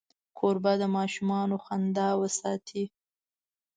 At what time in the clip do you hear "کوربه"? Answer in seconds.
0.37-0.73